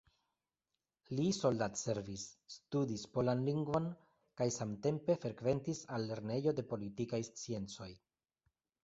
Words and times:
Li 1.17 1.25
soldatservis, 1.39 2.23
studis 2.53 3.03
polan 3.17 3.43
lingvon 3.49 3.89
kaj 4.41 4.47
samtempe 4.55 5.17
frekventis 5.27 5.83
al 5.99 6.09
Lernejo 6.13 6.55
de 6.61 6.67
Politikaj 6.73 7.21
Sciencoj. 7.29 7.91